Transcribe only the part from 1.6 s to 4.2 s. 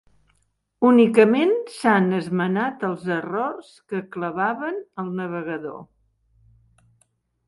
s'han esmenat els errors que